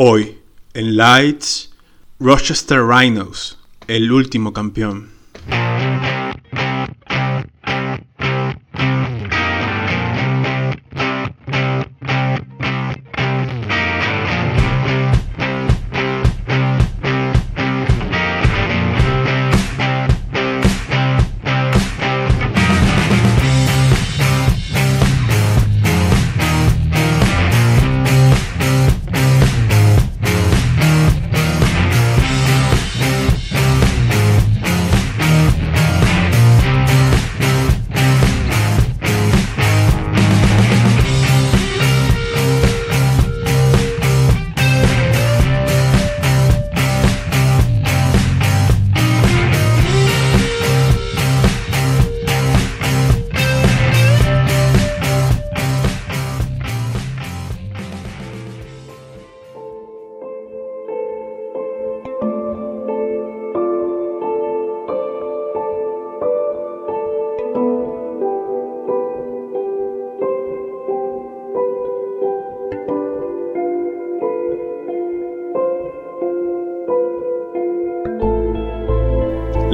Hoy, 0.00 0.38
en 0.74 0.96
Lights, 0.96 1.72
Rochester 2.20 2.86
Rhinos, 2.86 3.58
el 3.88 4.12
último 4.12 4.52
campeón. 4.52 5.17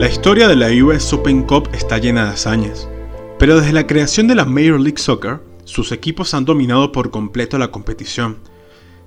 La 0.05 0.11
historia 0.11 0.49
de 0.49 0.57
la 0.57 0.69
US 0.85 1.15
Open 1.15 1.45
Cup 1.45 1.71
está 1.73 1.97
llena 1.97 2.27
de 2.27 2.33
hazañas, 2.33 2.87
pero 3.39 3.59
desde 3.59 3.73
la 3.73 3.87
creación 3.87 4.29
de 4.29 4.35
la 4.35 4.45
Major 4.45 4.79
League 4.79 4.99
Soccer, 4.99 5.41
sus 5.65 5.93
equipos 5.93 6.35
han 6.35 6.45
dominado 6.45 6.93
por 6.93 7.11
completo 7.11 7.57
la 7.57 7.71
competición. 7.71 8.37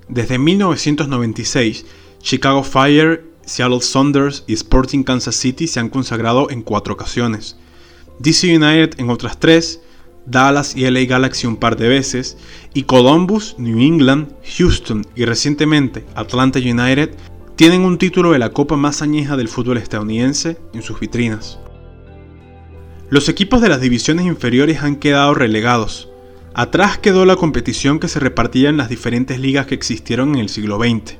Desde 0.10 0.40
1996, 0.40 1.86
Chicago 2.20 2.64
Fire, 2.64 3.24
Seattle 3.46 3.82
Saunders 3.82 4.44
y 4.48 4.54
Sporting 4.54 5.04
Kansas 5.04 5.36
City 5.36 5.68
se 5.68 5.80
han 5.80 5.90
consagrado 5.90 6.50
en 6.50 6.64
cuatro 6.64 6.96
ocasiones. 6.96 7.58
DC 8.18 8.48
United 8.58 9.00
en 9.00 9.12
otras 9.12 9.40
tres, 9.40 9.82
Dallas 10.26 10.76
y 10.76 10.90
LA 10.90 11.02
Galaxy 11.02 11.46
un 11.46 11.58
par 11.58 11.78
de 11.78 11.90
veces, 11.90 12.38
y 12.74 12.82
Columbus, 12.82 13.54
New 13.60 13.78
England, 13.78 14.30
Houston 14.58 15.06
y 15.16 15.26
recientemente 15.26 16.08
Atlanta 16.16 16.58
United 16.58 17.12
tienen 17.58 17.82
un 17.82 17.98
título 17.98 18.34
de 18.34 18.38
la 18.40 18.52
copa 18.52 18.78
más 18.78 19.02
añeja 19.02 19.36
del 19.36 19.48
fútbol 19.48 19.80
estadounidense 19.80 20.60
en 20.76 20.84
sus 20.84 21.00
vitrinas. 21.00 21.58
Los 23.10 23.30
equipos 23.30 23.62
de 23.62 23.70
las 23.70 23.82
divisiones 23.82 24.28
inferiores 24.28 24.84
han 24.84 24.96
quedado 24.96 25.34
relegados. 25.34 26.08
Atrás 26.54 27.00
quedó 27.00 27.26
la 27.26 27.36
competición 27.36 28.00
que 28.00 28.10
se 28.10 28.20
repartía 28.20 28.70
en 28.70 28.78
las 28.78 28.90
diferentes 28.90 29.40
ligas 29.40 29.66
que 29.66 29.74
existieron 29.74 30.36
en 30.36 30.42
el 30.42 30.50
siglo 30.50 30.78
XX. 30.78 31.16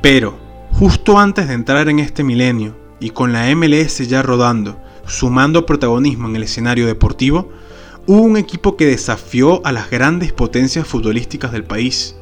Pero, 0.00 0.38
justo 0.70 1.18
antes 1.18 1.48
de 1.48 1.54
entrar 1.54 1.90
en 1.90 1.98
este 1.98 2.24
milenio, 2.24 2.74
y 2.98 3.10
con 3.10 3.34
la 3.34 3.54
MLS 3.54 3.98
ya 4.08 4.22
rodando, 4.22 4.80
sumando 5.06 5.66
protagonismo 5.66 6.28
en 6.28 6.36
el 6.36 6.44
escenario 6.44 6.86
deportivo, 6.86 7.50
hubo 8.06 8.22
un 8.22 8.38
equipo 8.38 8.74
que 8.74 8.86
desafió 8.86 9.60
a 9.66 9.72
las 9.72 9.90
grandes 9.90 10.32
potencias 10.32 10.86
futbolísticas 10.86 11.52
del 11.52 11.64
país, 11.64 12.16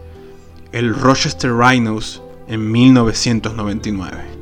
el 0.72 0.92
Rochester 0.97 1.53
Rhinos, 1.54 2.25
en 2.48 2.72
1999. 2.72 4.38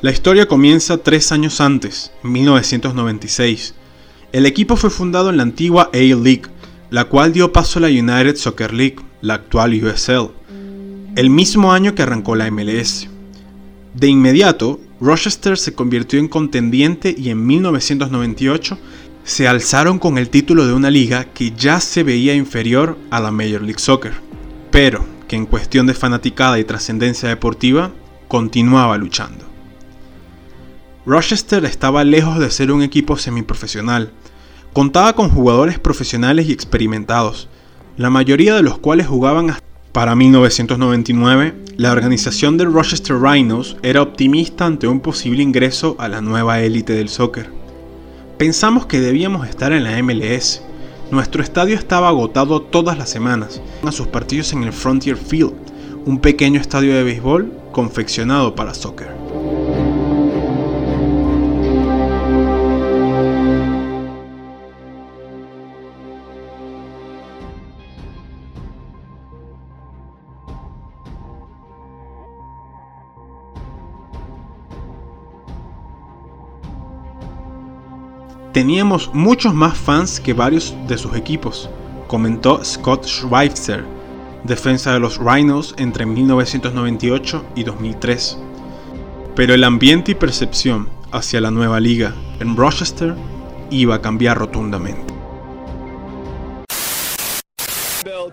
La 0.00 0.10
historia 0.10 0.46
comienza 0.46 0.98
tres 0.98 1.32
años 1.32 1.60
antes, 1.60 2.12
en 2.22 2.32
1996. 2.32 3.74
El 4.32 4.46
equipo 4.46 4.76
fue 4.76 4.90
fundado 4.90 5.30
en 5.30 5.38
la 5.38 5.44
antigua 5.44 5.90
A-League, 5.94 6.42
la 6.90 7.04
cual 7.04 7.32
dio 7.32 7.52
paso 7.52 7.78
a 7.78 7.82
la 7.82 7.88
United 7.88 8.36
Soccer 8.36 8.74
League, 8.74 8.96
la 9.22 9.34
actual 9.34 9.72
USL, 9.82 10.30
el 11.16 11.30
mismo 11.30 11.72
año 11.72 11.94
que 11.94 12.02
arrancó 12.02 12.36
la 12.36 12.50
MLS. 12.50 13.08
De 13.94 14.08
inmediato, 14.08 14.80
Rochester 15.00 15.56
se 15.56 15.74
convirtió 15.74 16.18
en 16.18 16.28
contendiente 16.28 17.14
y 17.16 17.30
en 17.30 17.46
1998 17.46 18.78
se 19.24 19.48
alzaron 19.48 19.98
con 19.98 20.18
el 20.18 20.28
título 20.28 20.66
de 20.66 20.74
una 20.74 20.90
liga 20.90 21.24
que 21.24 21.52
ya 21.52 21.80
se 21.80 22.02
veía 22.02 22.34
inferior 22.34 22.98
a 23.10 23.20
la 23.20 23.30
Major 23.30 23.62
League 23.62 23.78
Soccer, 23.78 24.12
pero 24.70 25.04
que 25.26 25.36
en 25.36 25.46
cuestión 25.46 25.86
de 25.86 25.94
fanaticada 25.94 26.58
y 26.58 26.64
trascendencia 26.64 27.28
deportiva 27.28 27.90
continuaba 28.28 28.98
luchando. 28.98 29.44
Rochester 31.06 31.64
estaba 31.64 32.04
lejos 32.04 32.38
de 32.38 32.50
ser 32.50 32.70
un 32.70 32.82
equipo 32.82 33.16
semiprofesional. 33.16 34.10
Contaba 34.72 35.14
con 35.14 35.30
jugadores 35.30 35.78
profesionales 35.78 36.48
y 36.48 36.52
experimentados, 36.52 37.48
la 37.96 38.10
mayoría 38.10 38.54
de 38.54 38.62
los 38.62 38.78
cuales 38.78 39.06
jugaban 39.06 39.50
hasta 39.50 39.64
para 39.94 40.16
1999, 40.16 41.54
la 41.76 41.92
organización 41.92 42.56
de 42.56 42.64
Rochester 42.64 43.16
Rhinos 43.16 43.76
era 43.84 44.02
optimista 44.02 44.66
ante 44.66 44.88
un 44.88 44.98
posible 44.98 45.40
ingreso 45.40 45.94
a 46.00 46.08
la 46.08 46.20
nueva 46.20 46.60
élite 46.62 46.94
del 46.94 47.08
soccer. 47.08 47.63
Pensamos 48.38 48.86
que 48.86 49.00
debíamos 49.00 49.46
estar 49.48 49.72
en 49.72 49.84
la 49.84 50.02
MLS. 50.02 50.60
Nuestro 51.12 51.40
estadio 51.40 51.76
estaba 51.76 52.08
agotado 52.08 52.60
todas 52.60 52.98
las 52.98 53.08
semanas, 53.08 53.62
a 53.86 53.92
sus 53.92 54.08
partidos 54.08 54.52
en 54.52 54.64
el 54.64 54.72
Frontier 54.72 55.16
Field, 55.16 55.52
un 56.04 56.18
pequeño 56.18 56.60
estadio 56.60 56.96
de 56.96 57.04
béisbol 57.04 57.52
confeccionado 57.70 58.56
para 58.56 58.74
soccer. 58.74 59.13
Teníamos 78.54 79.10
muchos 79.12 79.52
más 79.52 79.76
fans 79.76 80.20
que 80.20 80.32
varios 80.32 80.76
de 80.86 80.96
sus 80.96 81.16
equipos, 81.16 81.68
comentó 82.06 82.64
Scott 82.64 83.04
Schweitzer, 83.04 83.84
defensa 84.44 84.92
de 84.92 85.00
los 85.00 85.18
Rhinos 85.18 85.74
entre 85.76 86.06
1998 86.06 87.44
y 87.56 87.64
2003. 87.64 88.38
Pero 89.34 89.54
el 89.54 89.64
ambiente 89.64 90.12
y 90.12 90.14
percepción 90.14 90.88
hacia 91.10 91.40
la 91.40 91.50
nueva 91.50 91.80
liga 91.80 92.14
en 92.38 92.56
Rochester 92.56 93.16
iba 93.70 93.96
a 93.96 94.00
cambiar 94.00 94.38
rotundamente. 94.38 95.13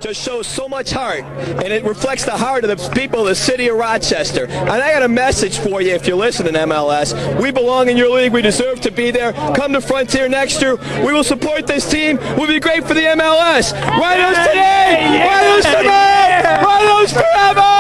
Just 0.02 0.22
shows 0.22 0.48
so 0.48 0.68
much 0.68 0.92
heart, 0.92 1.24
and 1.24 1.72
it 1.72 1.84
reflects 1.84 2.26
the 2.26 2.36
heart 2.36 2.64
of 2.64 2.70
the 2.76 2.90
people 2.90 3.22
of 3.22 3.28
the 3.28 3.36
city 3.36 3.68
of 3.68 3.78
Rochester. 3.78 4.46
And 4.48 4.70
I 4.70 4.92
got 4.92 5.04
a 5.04 5.08
message 5.08 5.60
for 5.60 5.82
you 5.82 5.92
if 5.92 6.08
you're 6.08 6.18
listening, 6.18 6.54
MLS. 6.54 7.14
We 7.42 7.52
belong 7.52 7.88
in 7.88 7.98
your 7.98 8.10
league. 8.10 8.34
We 8.34 8.42
deserve 8.42 8.82
to 8.82 8.92
be 8.92 9.12
there. 9.12 9.32
Come 9.34 9.74
to 9.74 9.82
Frontier 9.82 10.28
next 10.28 10.62
year. 10.62 10.76
We 11.06 11.14
will 11.14 11.24
support 11.24 11.68
this 11.68 11.90
team. 11.90 12.18
We'll 12.36 12.48
be 12.48 12.60
great 12.60 12.84
for 12.86 12.96
the 12.96 13.02
MLS. 13.02 13.74
Rhinos 13.74 14.38
today! 14.48 15.24
Rhinos 15.24 15.66
tonight! 15.66 16.62
Rhinos 16.64 17.14
forever! 17.14 17.71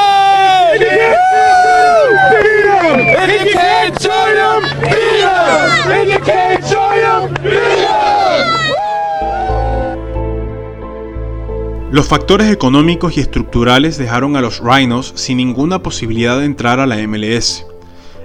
Los 11.91 12.07
factores 12.07 12.49
económicos 12.49 13.17
y 13.17 13.19
estructurales 13.19 13.97
dejaron 13.97 14.37
a 14.37 14.41
los 14.41 14.61
Rhinos 14.63 15.11
sin 15.17 15.35
ninguna 15.35 15.83
posibilidad 15.83 16.39
de 16.39 16.45
entrar 16.45 16.79
a 16.79 16.85
la 16.85 16.95
MLS. 17.05 17.65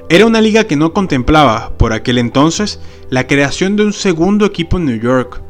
Era 0.09 0.25
una 0.25 0.41
liga 0.41 0.69
que 0.69 0.77
no 0.77 0.93
contemplaba, 0.93 1.77
por 1.77 1.93
aquel 1.93 2.19
entonces, 2.19 2.79
la 3.11 3.27
creación 3.27 3.75
de 3.75 3.83
un 3.83 3.93
segundo 3.93 4.47
equipo 4.47 4.77
en 4.77 4.85
New 4.85 5.01
York. 5.01 5.43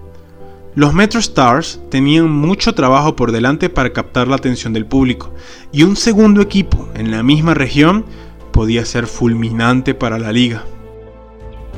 Los 0.75 0.95
Metro 0.95 1.21
Stars 1.21 1.79
tenían 1.91 2.31
mucho 2.31 2.75
trabajo 2.75 3.15
por 3.17 3.33
delante 3.33 3.69
para 3.69 3.93
captar 3.93 4.29
la 4.29 4.37
atención 4.37 4.73
del 4.73 4.87
público, 4.87 5.35
y 5.71 5.83
un 5.83 5.95
segundo 5.95 6.41
equipo 6.41 6.89
en 6.95 7.11
la 7.11 7.23
misma 7.23 7.53
región 7.53 8.07
podía 8.51 8.87
ser 8.87 9.07
fulminante 9.07 9.93
para 9.93 10.19
la 10.19 10.33
liga. 10.33 10.65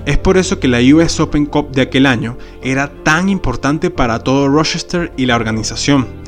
Es 0.06 0.18
por 0.18 0.36
eso 0.36 0.60
que 0.60 0.68
la 0.68 0.78
US 0.94 1.18
Open 1.18 1.46
Cup 1.46 1.72
de 1.72 1.82
aquel 1.82 2.06
año 2.06 2.38
era 2.62 2.92
tan 3.02 3.28
importante 3.28 3.90
para 3.90 4.20
todo 4.20 4.46
Rochester 4.46 5.12
y 5.16 5.26
la 5.26 5.34
organización. 5.34 6.27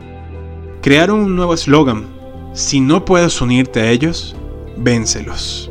Crearon 0.83 1.21
un 1.21 1.37
nuevo 1.37 1.53
eslogan, 1.53 2.07
si 2.55 2.81
no 2.81 3.05
puedes 3.05 3.43
unirte 3.43 3.81
a 3.81 3.91
ellos, 3.91 4.35
vénselos. 4.79 5.71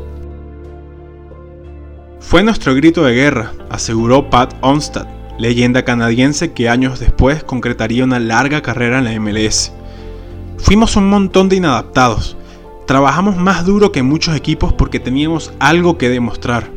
Fue 2.20 2.44
nuestro 2.44 2.76
grito 2.76 3.02
de 3.02 3.14
guerra, 3.14 3.52
aseguró 3.70 4.30
Pat 4.30 4.54
Onstad, 4.60 5.08
leyenda 5.36 5.84
canadiense 5.84 6.52
que 6.52 6.68
años 6.68 7.00
después 7.00 7.42
concretaría 7.42 8.04
una 8.04 8.20
larga 8.20 8.62
carrera 8.62 8.98
en 8.98 9.04
la 9.04 9.18
MLS. 9.18 9.72
Fuimos 10.58 10.94
un 10.94 11.10
montón 11.10 11.48
de 11.48 11.56
inadaptados. 11.56 12.36
Trabajamos 12.86 13.36
más 13.36 13.66
duro 13.66 13.90
que 13.90 14.04
muchos 14.04 14.36
equipos 14.36 14.72
porque 14.72 15.00
teníamos 15.00 15.52
algo 15.58 15.98
que 15.98 16.08
demostrar. 16.08 16.70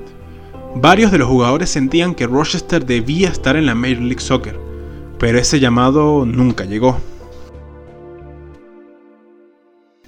Varios 0.73 1.11
de 1.11 1.19
los 1.19 1.27
jugadores 1.27 1.69
sentían 1.69 2.15
que 2.15 2.25
Rochester 2.25 2.83
debía 2.83 3.29
estar 3.29 3.55
en 3.57 3.67
la 3.67 3.75
Major 3.75 4.01
League 4.01 4.21
Soccer, 4.21 4.59
pero 5.19 5.37
ese 5.37 5.59
llamado 5.59 6.25
nunca 6.25 6.65
llegó. 6.65 6.97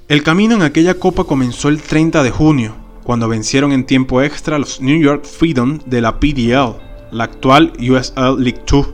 El 0.07 0.21
camino 0.21 0.53
en 0.53 0.61
aquella 0.61 0.99
copa 0.99 1.23
comenzó 1.23 1.67
el 1.67 1.81
30 1.81 2.21
de 2.21 2.29
junio, 2.29 2.75
cuando 3.03 3.27
vencieron 3.27 3.71
en 3.71 3.87
tiempo 3.87 4.21
extra 4.21 4.59
los 4.59 4.79
New 4.79 5.01
York 5.01 5.25
Freedom 5.25 5.79
de 5.87 5.99
la 5.99 6.19
PDL, 6.19 6.77
la 7.11 7.23
actual 7.23 7.73
USL 7.79 8.37
League 8.37 8.61
2. 8.67 8.87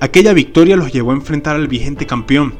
Aquella 0.00 0.32
victoria 0.32 0.76
los 0.76 0.92
llevó 0.92 1.10
a 1.10 1.14
enfrentar 1.14 1.56
al 1.56 1.66
vigente 1.66 2.06
campeón, 2.06 2.54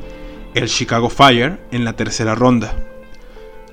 el 0.55 0.67
Chicago 0.67 1.09
Fire, 1.09 1.61
en 1.71 1.85
la 1.85 1.93
tercera 1.93 2.35
ronda. 2.35 2.85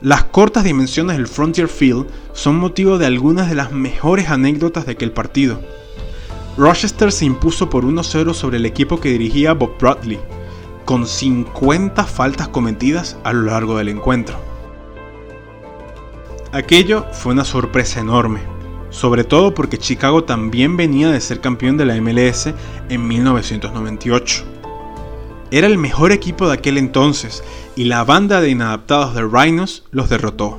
Las 0.01 0.25
cortas 0.25 0.65
dimensiones 0.65 1.17
del 1.17 1.27
Frontier 1.27 1.67
Field 1.67 2.05
son 2.33 2.57
motivo 2.57 2.99
de 2.99 3.07
algunas 3.07 3.49
de 3.49 3.55
las 3.55 3.71
mejores 3.71 4.29
anécdotas 4.29 4.85
de 4.85 4.91
aquel 4.91 5.13
partido. 5.13 5.61
Rochester 6.57 7.11
se 7.11 7.25
impuso 7.25 7.71
por 7.71 7.85
1-0 7.85 8.35
sobre 8.35 8.57
el 8.57 8.67
equipo 8.67 8.99
que 8.99 9.09
dirigía 9.09 9.53
Bob 9.53 9.79
Bradley, 9.79 10.19
con 10.89 11.05
50 11.05 12.03
faltas 12.05 12.47
cometidas 12.47 13.15
a 13.23 13.31
lo 13.31 13.43
largo 13.43 13.77
del 13.77 13.89
encuentro. 13.89 14.39
Aquello 16.51 17.05
fue 17.11 17.33
una 17.33 17.45
sorpresa 17.45 17.99
enorme, 17.99 18.39
sobre 18.89 19.23
todo 19.23 19.53
porque 19.53 19.77
Chicago 19.77 20.23
también 20.23 20.77
venía 20.77 21.11
de 21.11 21.21
ser 21.21 21.41
campeón 21.41 21.77
de 21.77 21.85
la 21.85 22.01
MLS 22.01 22.55
en 22.89 23.07
1998. 23.07 24.43
Era 25.51 25.67
el 25.67 25.77
mejor 25.77 26.11
equipo 26.11 26.47
de 26.47 26.55
aquel 26.55 26.79
entonces 26.79 27.43
y 27.75 27.83
la 27.83 28.03
banda 28.03 28.41
de 28.41 28.49
inadaptados 28.49 29.13
de 29.13 29.21
Rhinos 29.21 29.83
los 29.91 30.09
derrotó. 30.09 30.57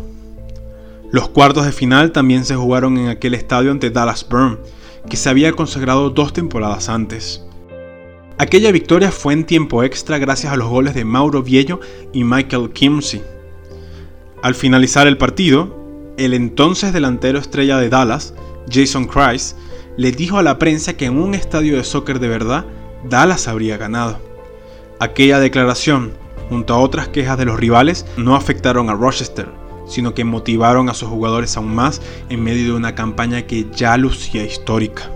Los 1.10 1.28
cuartos 1.28 1.66
de 1.66 1.72
final 1.72 2.12
también 2.12 2.44
se 2.44 2.54
jugaron 2.54 2.98
en 2.98 3.08
aquel 3.08 3.34
estadio 3.34 3.72
ante 3.72 3.90
Dallas 3.90 4.24
Burn, 4.30 4.60
que 5.08 5.16
se 5.16 5.28
había 5.28 5.50
consagrado 5.54 6.08
dos 6.10 6.32
temporadas 6.32 6.88
antes. 6.88 7.42
Aquella 8.40 8.72
victoria 8.72 9.12
fue 9.12 9.34
en 9.34 9.44
tiempo 9.44 9.82
extra 9.82 10.16
gracias 10.16 10.50
a 10.50 10.56
los 10.56 10.66
goles 10.66 10.94
de 10.94 11.04
Mauro 11.04 11.42
Viejo 11.42 11.78
y 12.14 12.24
Michael 12.24 12.70
Kimsey. 12.70 13.22
Al 14.42 14.54
finalizar 14.54 15.06
el 15.06 15.18
partido, 15.18 16.14
el 16.16 16.32
entonces 16.32 16.94
delantero 16.94 17.38
estrella 17.38 17.76
de 17.76 17.90
Dallas, 17.90 18.32
Jason 18.66 19.04
Christ, 19.04 19.58
le 19.98 20.10
dijo 20.10 20.38
a 20.38 20.42
la 20.42 20.58
prensa 20.58 20.94
que 20.94 21.04
en 21.04 21.18
un 21.18 21.34
estadio 21.34 21.76
de 21.76 21.84
soccer 21.84 22.18
de 22.18 22.28
verdad, 22.28 22.64
Dallas 23.06 23.46
habría 23.46 23.76
ganado. 23.76 24.18
Aquella 25.00 25.38
declaración, 25.38 26.14
junto 26.48 26.72
a 26.72 26.78
otras 26.78 27.08
quejas 27.08 27.36
de 27.36 27.44
los 27.44 27.60
rivales, 27.60 28.06
no 28.16 28.36
afectaron 28.36 28.88
a 28.88 28.94
Rochester, 28.94 29.50
sino 29.86 30.14
que 30.14 30.24
motivaron 30.24 30.88
a 30.88 30.94
sus 30.94 31.10
jugadores 31.10 31.58
aún 31.58 31.74
más 31.74 32.00
en 32.30 32.42
medio 32.42 32.64
de 32.64 32.72
una 32.72 32.94
campaña 32.94 33.42
que 33.42 33.66
ya 33.76 33.98
lucía 33.98 34.46
histórica. 34.46 35.10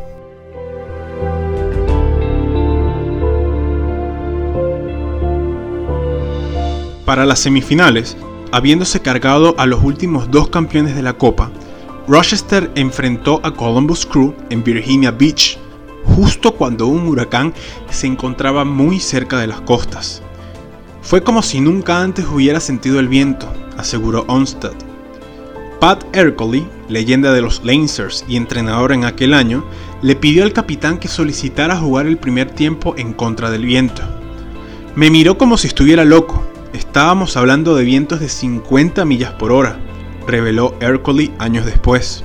Para 7.04 7.26
las 7.26 7.40
semifinales, 7.40 8.16
habiéndose 8.50 9.00
cargado 9.00 9.54
a 9.58 9.66
los 9.66 9.82
últimos 9.84 10.30
dos 10.30 10.48
campeones 10.48 10.94
de 10.96 11.02
la 11.02 11.12
Copa, 11.12 11.50
Rochester 12.08 12.70
enfrentó 12.74 13.40
a 13.42 13.52
Columbus 13.52 14.06
Crew 14.06 14.34
en 14.48 14.64
Virginia 14.64 15.10
Beach, 15.10 15.58
justo 16.04 16.54
cuando 16.54 16.86
un 16.86 17.06
huracán 17.06 17.52
se 17.90 18.06
encontraba 18.06 18.64
muy 18.64 19.00
cerca 19.00 19.38
de 19.38 19.46
las 19.46 19.60
costas. 19.60 20.22
Fue 21.02 21.22
como 21.22 21.42
si 21.42 21.60
nunca 21.60 22.00
antes 22.00 22.24
hubiera 22.26 22.60
sentido 22.60 22.98
el 23.00 23.08
viento, 23.08 23.52
aseguró 23.76 24.24
Onstad. 24.26 24.72
Pat 25.80 26.04
Ercole, 26.16 26.66
leyenda 26.88 27.32
de 27.32 27.42
los 27.42 27.62
Lancers 27.64 28.24
y 28.26 28.36
entrenador 28.36 28.92
en 28.92 29.04
aquel 29.04 29.34
año, 29.34 29.62
le 30.00 30.16
pidió 30.16 30.44
al 30.44 30.54
capitán 30.54 30.96
que 30.98 31.08
solicitara 31.08 31.76
jugar 31.76 32.06
el 32.06 32.16
primer 32.16 32.50
tiempo 32.50 32.94
en 32.96 33.12
contra 33.12 33.50
del 33.50 33.66
viento. 33.66 34.02
Me 34.94 35.10
miró 35.10 35.36
como 35.36 35.58
si 35.58 35.66
estuviera 35.66 36.06
loco. 36.06 36.42
Estábamos 36.94 37.36
hablando 37.36 37.74
de 37.74 37.82
vientos 37.82 38.20
de 38.20 38.28
50 38.28 39.04
millas 39.04 39.32
por 39.32 39.50
hora, 39.50 39.80
reveló 40.28 40.76
Ercole 40.78 41.32
años 41.40 41.66
después. 41.66 42.22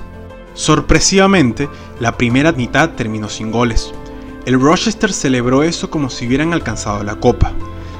Sorpresivamente, 0.54 1.68
la 2.00 2.18
primera 2.18 2.52
mitad 2.52 2.92
terminó 2.92 3.30
sin 3.30 3.52
goles. 3.52 3.92
El 4.46 4.62
Rochester 4.62 5.12
celebró 5.12 5.64
eso 5.64 5.90
como 5.90 6.12
si 6.12 6.28
hubieran 6.28 6.54
alcanzado 6.54 7.04
la 7.04 7.16
copa. 7.16 7.52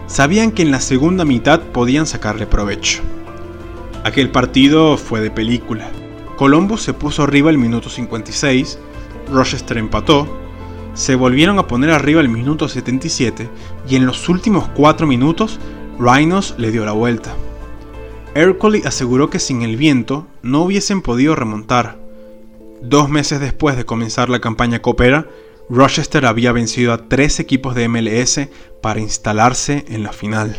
Sabían 0.06 0.52
que 0.52 0.62
en 0.62 0.70
la 0.70 0.80
segunda 0.80 1.26
mitad 1.26 1.60
podían 1.60 2.06
sacarle 2.06 2.46
provecho. 2.46 3.02
Aquel 4.04 4.30
partido 4.30 4.96
fue 4.98 5.22
de 5.22 5.32
película. 5.32 5.90
Columbus 6.38 6.84
se 6.84 6.94
puso 6.94 7.24
arriba 7.24 7.50
el 7.50 7.58
minuto 7.58 7.90
56, 7.90 8.78
Rochester 9.32 9.80
empató, 9.80 10.38
se 10.94 11.16
volvieron 11.16 11.58
a 11.58 11.66
poner 11.66 11.90
arriba 11.90 12.22
el 12.22 12.30
minuto 12.30 12.70
77 12.70 13.50
y 13.88 13.96
en 13.96 14.06
los 14.06 14.30
últimos 14.30 14.68
4 14.76 15.08
minutos 15.08 15.60
Rhinos 16.00 16.56
le 16.58 16.72
dio 16.72 16.86
la 16.86 16.94
vuelta. 16.94 17.36
Ercole 18.34 18.82
aseguró 18.86 19.30
que 19.30 19.40
sin 19.40 19.62
el 19.62 19.78
viento 19.78 20.26
no 20.42 20.64
hubiesen 20.64 21.02
podido 21.02 21.36
remontar, 21.36 22.00
Dos 22.82 23.10
meses 23.10 23.42
después 23.42 23.76
de 23.76 23.86
comenzar 23.86 24.30
la 24.30 24.40
campaña 24.40 24.82
Coopera, 24.82 25.28
Rochester 25.70 26.26
había 26.26 26.54
vencido 26.54 26.94
a 26.94 27.10
tres 27.10 27.40
equipos 27.40 27.76
de 27.76 27.90
MLS 27.90 28.48
para 28.82 29.02
instalarse 29.02 29.84
en 29.90 30.04
la 30.04 30.14
final. 30.14 30.58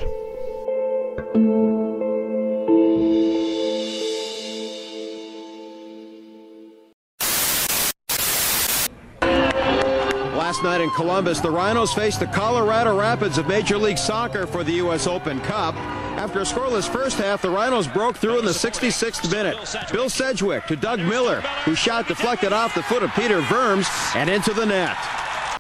Columbus, 10.91 11.41
the 11.41 11.51
Rhinos 11.51 11.93
faced 11.93 12.21
the 12.21 12.27
Colorado 12.27 12.99
Rapids 12.99 13.39
of 13.39 13.47
Major 13.47 13.79
League 13.79 13.99
Soccer 13.99 14.47
for 14.47 14.63
the 14.63 14.73
U.S. 14.73 15.07
Open 15.07 15.41
Cup. 15.41 15.75
After 16.17 16.41
a 16.41 16.43
scoreless 16.43 16.89
first 16.89 17.19
half, 17.19 17.43
the 17.43 17.51
Rhinos 17.51 17.87
broke 17.87 18.17
through 18.17 18.39
in 18.39 18.45
the 18.45 18.51
66th 18.51 19.31
minute. 19.31 19.57
Bill 19.93 20.09
Sedgwick 20.09 20.67
to 20.67 20.77
Doug 20.77 21.01
Miller, 21.01 21.41
who 21.65 21.75
shot 21.75 22.09
deflected 22.09 22.53
off 22.53 22.75
the 22.75 22.83
foot 22.83 23.03
of 23.03 23.11
Peter 23.15 23.41
Verms 23.43 23.87
and 24.15 24.29
into 24.29 24.53
the 24.53 24.67
net. 24.67 24.97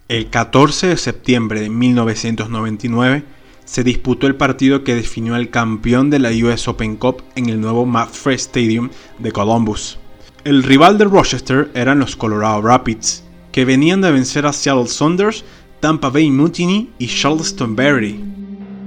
El 0.08 0.28
14 0.28 0.88
de 0.88 0.96
septiembre 0.96 1.60
de 1.60 1.70
1999 1.70 3.24
se 3.64 3.84
disputó 3.84 4.26
el 4.26 4.34
partido 4.34 4.82
que 4.82 4.96
definió 4.96 5.36
al 5.36 5.50
campeón 5.50 6.10
de 6.10 6.18
la 6.18 6.30
US 6.30 6.66
Open 6.66 6.96
Cup 6.96 7.22
en 7.36 7.48
el 7.48 7.60
nuevo 7.60 7.86
McFrey 7.86 8.34
Stadium 8.34 8.90
de 9.18 9.30
Columbus. 9.30 9.98
El 10.42 10.64
rival 10.64 10.98
de 10.98 11.04
Rochester 11.04 11.70
eran 11.74 12.00
los 12.00 12.16
Colorado 12.16 12.60
Rapids, 12.62 13.22
que 13.52 13.64
venían 13.64 14.00
de 14.00 14.12
vencer 14.12 14.46
a 14.46 14.52
Seattle 14.52 14.86
Saunders, 14.86 15.44
Tampa 15.80 16.10
Bay 16.10 16.30
Mutiny 16.30 16.90
y 16.98 17.06
Charleston 17.06 17.74
Berry. 17.74 18.20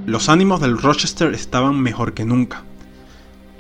Los 0.06 0.30
ánimos 0.30 0.62
del 0.62 0.78
Rochester 0.78 1.34
estaban 1.34 1.80
mejor 1.80 2.14
que 2.14 2.26
nunca. 2.26 2.64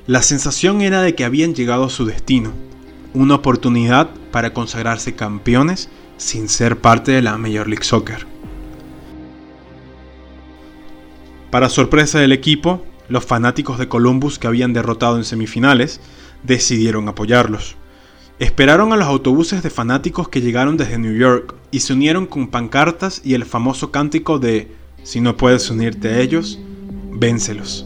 La 0.07 0.22
sensación 0.22 0.81
era 0.81 1.01
de 1.01 1.15
que 1.15 1.25
habían 1.25 1.55
llegado 1.55 1.86
a 1.86 1.89
su 1.89 2.05
destino, 2.05 2.51
una 3.13 3.36
oportunidad 3.36 4.10
para 4.31 4.53
consagrarse 4.53 5.15
campeones 5.15 5.89
sin 6.17 6.50
ser 6.50 6.79
parte 6.79 7.12
de 7.12 7.22
la 7.22 7.38
Major 7.38 7.67
League 7.67 7.86
Soccer. 7.86 8.25
Para 11.50 11.69
sorpresa 11.69 12.19
del 12.19 12.31
equipo, 12.31 12.83
los 13.10 13.25
fanáticos 13.25 13.77
de 13.77 13.88
Columbus 13.88 14.39
que 14.39 14.48
habían 14.48 14.74
derrotado 14.74 15.17
en 15.17 15.24
semifinales 15.24 16.01
decidieron 16.43 17.07
apoyarlos. 17.07 17.77
Esperaron 18.39 18.91
a 18.93 18.95
los 18.95 19.07
autobuses 19.07 19.61
de 19.61 19.69
fanáticos 19.69 20.27
que 20.27 20.41
llegaron 20.41 20.75
desde 20.75 20.97
New 20.97 21.15
York 21.15 21.53
y 21.69 21.81
se 21.81 21.93
unieron 21.93 22.25
con 22.25 22.47
pancartas 22.47 23.21
y 23.23 23.35
el 23.35 23.45
famoso 23.45 23.91
cántico 23.91 24.39
de 24.39 24.75
Si 25.03 25.21
no 25.21 25.37
puedes 25.37 25.69
unirte 25.69 26.07
a 26.07 26.17
ellos, 26.19 26.57
vénselos. 27.11 27.85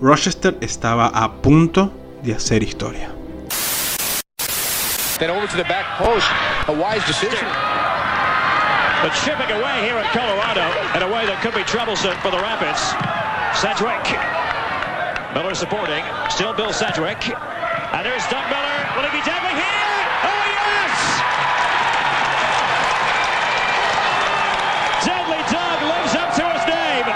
Rochester 0.00 0.56
estaba 0.60 1.08
a 1.08 1.42
punto 1.42 1.92
de 2.22 2.34
hacer 2.34 2.62
historia. 2.62 3.10
Then 5.18 5.30
over 5.30 5.46
to 5.46 5.56
the 5.56 5.64
And 18.02 18.10
there's 18.10 18.26
Doug 18.26 18.42
Miller. 18.50 18.78
Will 18.98 19.06
he 19.06 19.14
be 19.14 19.22
tackling 19.22 19.54
here? 19.54 19.94
Oh, 20.26 20.42
yes! 20.50 20.90
Deadly 25.06 25.38
Doug 25.46 25.78
lives 25.86 26.10
up 26.18 26.34
to 26.34 26.42
his 26.50 26.66
name. 26.66 27.06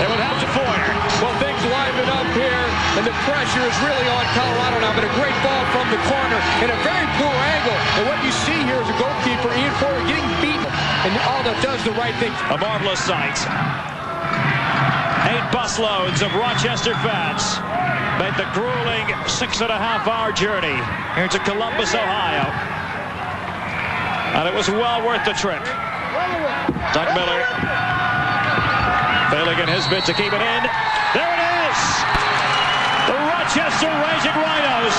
They 0.00 0.06
would 0.08 0.22
have 0.24 0.38
to 0.40 0.48
Foyer. 0.48 0.92
Well, 1.20 1.36
things 1.36 1.60
liven 1.60 2.08
up 2.08 2.24
here, 2.32 2.64
and 2.96 3.04
the 3.04 3.12
pressure 3.28 3.64
is 3.68 3.76
really 3.84 4.08
on 4.16 4.24
Colorado 4.32 4.80
now, 4.80 4.96
but 4.96 5.04
a 5.04 5.12
great 5.20 5.36
ball 5.44 5.64
from 5.76 5.84
the 5.92 6.00
corner 6.08 6.40
in 6.64 6.72
a 6.72 6.78
very 6.88 7.04
poor 7.20 7.36
angle. 7.36 7.76
And 8.00 8.08
what 8.08 8.24
you 8.24 8.32
see 8.48 8.64
here 8.64 8.80
is 8.80 8.88
a 8.88 8.96
goalkeeper, 8.96 9.52
Ian 9.52 9.76
Foyer, 9.76 10.00
getting 10.08 10.32
beaten 10.40 10.60
and 11.04 11.16
all 11.24 11.42
that 11.44 11.56
does 11.62 11.82
the 11.84 11.92
right 11.92 12.14
thing. 12.16 12.32
A 12.52 12.58
marvelous 12.58 13.00
sight. 13.00 13.89
Eight 15.28 15.44
busloads 15.52 16.24
of 16.24 16.32
Rochester 16.32 16.94
fans 17.04 17.60
made 18.16 18.32
the 18.40 18.48
grueling 18.56 19.12
six 19.28 19.60
and 19.60 19.70
a 19.70 19.76
half 19.76 20.08
hour 20.08 20.32
journey 20.32 20.80
here 21.14 21.28
to 21.28 21.38
Columbus, 21.44 21.92
Ohio. 21.92 22.48
And 24.36 24.48
it 24.48 24.54
was 24.54 24.68
well 24.68 25.04
worth 25.04 25.24
the 25.24 25.36
trip. 25.36 25.60
Doug 26.96 27.08
Miller 27.12 27.44
failing 29.28 29.58
in 29.60 29.68
his 29.68 29.86
bid 29.88 30.04
to 30.08 30.14
keep 30.16 30.32
it 30.32 30.42
in. 30.42 30.60
There 31.12 31.32
it 31.36 31.42
is! 31.68 31.80
The 33.06 33.16
Rochester 33.28 33.92
Raging 33.92 34.36
Rhinos 34.40 34.96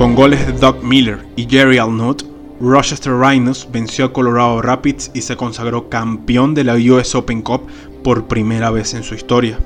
Con 0.00 0.14
goles 0.14 0.46
de 0.46 0.54
Doug 0.54 0.82
Miller 0.82 1.26
y 1.36 1.46
Jerry 1.46 1.76
Alnott, 1.76 2.24
Rochester 2.58 3.12
Rhinos 3.12 3.68
venció 3.70 4.06
a 4.06 4.12
Colorado 4.14 4.62
Rapids 4.62 5.10
y 5.12 5.20
se 5.20 5.36
consagró 5.36 5.90
campeón 5.90 6.54
de 6.54 6.64
la 6.64 6.76
US 6.76 7.14
Open 7.14 7.42
Cup 7.42 7.66
por 8.02 8.26
primera 8.26 8.70
vez 8.70 8.94
en 8.94 9.02
su 9.02 9.14
historia. 9.14 9.58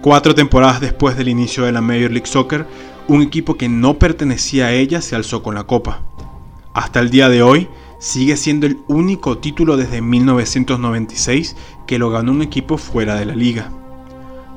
Cuatro 0.00 0.36
temporadas 0.36 0.80
después 0.80 1.16
del 1.16 1.26
inicio 1.26 1.64
de 1.64 1.72
la 1.72 1.80
Major 1.80 2.12
League 2.12 2.28
Soccer, 2.28 2.68
un 3.08 3.20
equipo 3.20 3.56
que 3.56 3.68
no 3.68 3.98
pertenecía 3.98 4.66
a 4.66 4.72
ella 4.74 5.00
se 5.00 5.16
alzó 5.16 5.42
con 5.42 5.56
la 5.56 5.64
copa. 5.64 6.02
Hasta 6.72 7.00
el 7.00 7.10
día 7.10 7.28
de 7.28 7.42
hoy, 7.42 7.66
sigue 7.98 8.36
siendo 8.36 8.68
el 8.68 8.78
único 8.86 9.38
título 9.38 9.76
desde 9.76 10.02
1996 10.02 11.56
que 11.88 11.98
lo 11.98 12.10
ganó 12.10 12.30
un 12.30 12.42
equipo 12.42 12.78
fuera 12.78 13.16
de 13.16 13.24
la 13.24 13.34
liga. 13.34 13.72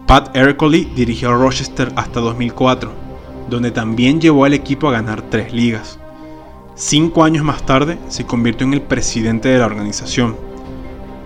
Pat 0.05 0.37
Ercoli 0.37 0.85
dirigió 0.95 1.31
a 1.31 1.33
Rochester 1.33 1.91
hasta 1.95 2.19
2004, 2.19 3.04
donde 3.49 3.71
también 3.71 4.19
llevó 4.21 4.45
al 4.45 4.53
equipo 4.53 4.87
a 4.87 4.93
ganar 4.93 5.21
tres 5.29 5.53
ligas. 5.53 5.99
Cinco 6.75 7.23
años 7.23 7.43
más 7.43 7.65
tarde 7.65 7.97
se 8.09 8.25
convirtió 8.25 8.67
en 8.67 8.73
el 8.73 8.81
presidente 8.81 9.49
de 9.49 9.59
la 9.59 9.65
organización. 9.65 10.35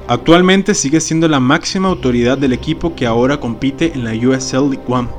Actualmente 0.08 0.74
sigue 0.74 1.02
siendo 1.02 1.28
la 1.28 1.40
máxima 1.40 1.90
autoridad 1.90 2.38
del 2.38 2.54
equipo 2.54 2.96
que 2.96 3.06
ahora 3.06 3.40
compite 3.40 3.94
en 3.94 4.04
la 4.04 4.14
USL 4.14 4.70
League 4.70 4.84
One. 4.88 5.19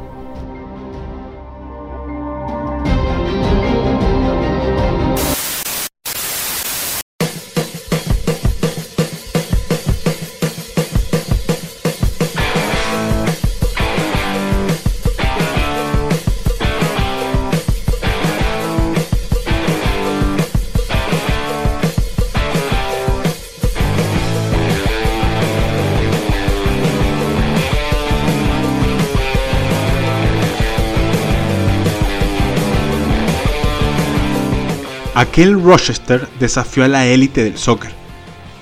Aquel 35.14 35.60
Rochester 35.60 36.28
desafió 36.38 36.84
a 36.84 36.88
la 36.88 37.06
élite 37.06 37.42
del 37.42 37.58
soccer. 37.58 37.90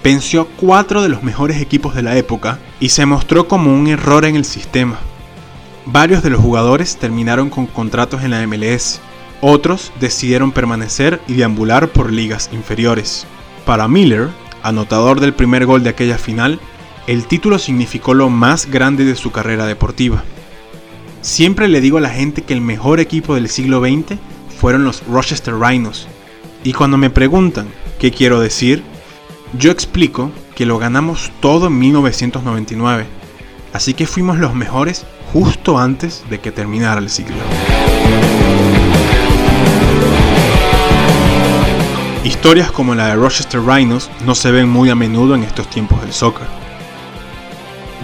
Venció 0.02 0.49
cuatro 0.57 1.02
de 1.02 1.11
los 1.11 1.23
mejores 1.23 1.61
equipos 1.61 1.95
de 1.95 2.02
la 2.02 2.17
época 2.17 2.59
y 2.81 2.88
se 2.88 3.05
mostró 3.05 3.49
como 3.49 3.75
un 3.75 3.87
error 3.87 4.25
en 4.25 4.35
el 4.35 4.47
sistema. 4.47 4.99
Varios 5.85 6.23
de 6.23 6.31
los 6.31 6.40
jugadores 6.40 6.97
terminaron 6.97 7.50
con 7.50 7.67
contratos 7.67 8.23
en 8.23 8.31
la 8.31 8.47
MLS, 8.47 9.00
otros 9.43 9.93
decidieron 10.00 10.52
permanecer 10.52 11.21
y 11.28 11.35
deambular 11.35 11.88
por 11.88 12.11
ligas 12.11 12.49
inferiores. 12.52 13.26
Para 13.67 13.87
Miller, 13.87 14.28
anotador 14.62 15.21
del 15.21 15.35
primer 15.35 15.67
gol 15.67 15.83
de 15.83 15.90
aquella 15.90 16.17
final, 16.17 16.61
el 17.07 17.26
título 17.26 17.59
significó 17.59 18.14
lo 18.14 18.31
más 18.31 18.71
grande 18.71 19.05
de 19.05 19.17
su 19.17 19.33
carrera 19.33 19.67
deportiva. 19.67 20.25
Siempre 21.21 21.69
le 21.69 21.83
digo 21.83 21.99
a 21.99 22.02
la 22.02 22.11
gente 22.11 22.43
que 22.43 22.55
el 22.55 22.62
mejor 22.62 23.00
equipo 23.00 23.35
del 23.35 23.49
siglo 23.49 23.81
XX 23.81 24.19
fueron 24.59 24.85
los 24.85 25.07
Rochester 25.07 25.55
Rhinos, 25.55 26.09
y 26.65 26.73
cuando 26.73 26.97
me 26.97 27.11
preguntan 27.11 27.69
qué 27.99 28.11
quiero 28.11 28.41
decir, 28.41 28.83
yo 29.59 29.71
explico 29.71 30.31
que 30.55 30.67
lo 30.67 30.79
ganamos 30.79 31.31
todo 31.41 31.69
en 31.69 31.79
1999, 31.79 33.07
así 33.73 33.95
que 33.95 34.07
fuimos 34.07 34.38
los 34.38 34.55
mejores 34.55 35.07
justo 35.33 35.79
antes 35.79 36.25
de 36.29 36.41
que 36.41 36.53
terminara 36.53 37.00
el 37.00 37.11
siglo. 37.11 37.37
Historias 42.25 42.71
como 42.73 42.95
la 42.95 43.07
de 43.07 43.15
Rochester 43.15 43.61
Rhinos 43.62 44.11
no 44.27 44.35
se 44.35 44.50
ven 44.50 44.69
muy 44.69 44.91
a 44.91 44.95
menudo 44.95 45.35
en 45.35 45.45
estos 45.45 45.71
tiempos 45.71 46.00
del 46.03 46.12
soccer. 46.12 46.47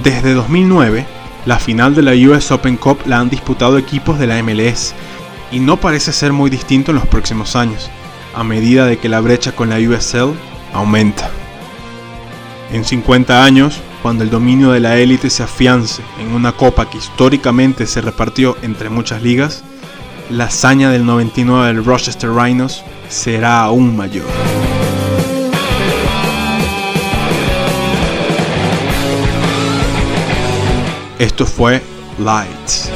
Desde 0.03 0.33
2009, 0.33 1.05
la 1.45 1.59
final 1.59 1.95
de 1.95 2.03
la 2.03 2.13
US 2.13 2.51
Open 2.51 2.77
Cup 2.77 3.01
la 3.07 3.19
han 3.19 3.29
disputado 3.29 3.77
equipos 3.77 4.19
de 4.19 4.27
la 4.27 4.43
MLS 4.43 4.95
y 5.51 5.59
no 5.61 5.77
parece 5.77 6.13
ser 6.13 6.33
muy 6.33 6.49
distinto 6.49 6.91
en 6.91 6.97
los 6.97 7.07
próximos 7.07 7.55
años 7.55 7.91
a 8.35 8.45
medida 8.45 8.87
de 8.87 8.99
que 8.99 9.09
la 9.09 9.21
brecha 9.21 9.53
con 9.53 9.71
la 9.71 9.79
USL 9.79 10.35
aumenta. 10.73 11.31
En 12.73 12.85
50 12.85 13.45
años, 13.45 13.81
cuando 14.03 14.25
el 14.25 14.31
dominio 14.31 14.73
de 14.73 14.81
la 14.81 14.97
élite 14.97 15.31
se 15.31 15.43
afiance 15.43 16.03
en 16.21 16.35
una 16.35 16.53
copa 16.53 16.91
que 16.91 16.99
históricamente 16.99 17.87
se 17.87 18.00
repartió 18.00 18.57
entre 18.62 18.91
muchas 18.91 19.23
ligas, 19.23 19.64
la 20.31 20.45
hazaña 20.45 20.91
del 20.91 21.07
99 21.07 21.69
del 21.69 21.85
Rochester 21.85 22.31
Rhinos 22.31 22.83
será 23.09 23.62
aún 23.62 23.97
mayor. 23.97 24.26
Esto 31.19 31.47
fue 31.47 31.81
Lights. 32.19 32.91